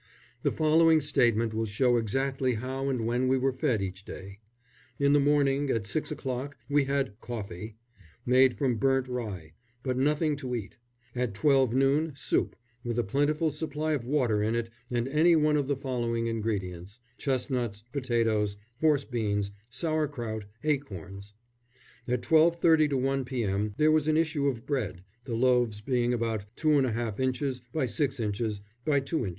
The 0.41 0.51
following 0.51 0.99
statement 0.99 1.53
will 1.53 1.67
show 1.67 1.97
exactly 1.97 2.55
how 2.55 2.89
and 2.89 3.05
when 3.05 3.27
we 3.27 3.37
were 3.37 3.53
fed 3.53 3.83
each 3.83 4.03
day: 4.03 4.39
In 4.97 5.13
the 5.13 5.19
morning, 5.19 5.69
at 5.69 5.85
six 5.85 6.09
o'clock, 6.09 6.57
we 6.67 6.85
had 6.85 7.19
"coffee," 7.19 7.75
made 8.25 8.57
from 8.57 8.77
burnt 8.77 9.07
rye, 9.07 9.53
but 9.83 9.99
nothing 9.99 10.35
to 10.37 10.55
eat; 10.55 10.77
at 11.15 11.35
twelve 11.35 11.75
noon, 11.75 12.13
soup, 12.15 12.55
with 12.83 12.97
a 12.97 13.03
plentiful 13.03 13.51
supply 13.51 13.91
of 13.93 14.07
water 14.07 14.41
in 14.41 14.55
it 14.55 14.71
and 14.89 15.07
any 15.07 15.35
one 15.35 15.55
of 15.55 15.67
the 15.67 15.75
following 15.77 16.25
ingredients: 16.25 16.99
chestnuts, 17.19 17.83
potatoes, 17.93 18.57
horse 18.79 19.05
beans, 19.05 19.51
sauerkraut, 19.69 20.45
acorns. 20.63 21.35
At 22.07 22.21
12.30 22.23 22.89
to 22.89 22.97
1 22.97 23.23
p.m. 23.23 23.75
there 23.77 23.91
was 23.91 24.07
an 24.07 24.17
issue 24.17 24.47
of 24.47 24.65
bread, 24.65 25.03
the 25.25 25.35
loaves 25.35 25.79
being 25.79 26.11
about 26.11 26.45
2½ 26.55 27.19
in. 27.19 27.57
by 27.71 27.85
6 27.85 28.19
in. 28.19 28.53
by 28.83 28.99
2 28.99 29.25
in. 29.25 29.29